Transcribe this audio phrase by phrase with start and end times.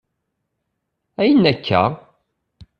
[1.19, 1.81] Ayyen akka?